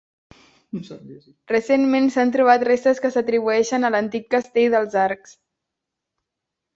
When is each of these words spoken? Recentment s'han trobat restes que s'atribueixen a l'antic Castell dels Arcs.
Recentment 1.51 2.07
s'han 2.15 2.31
trobat 2.35 2.65
restes 2.69 3.01
que 3.03 3.11
s'atribueixen 3.15 3.85
a 3.85 3.91
l'antic 3.97 4.25
Castell 4.37 4.73
dels 4.77 4.97
Arcs. 5.03 5.35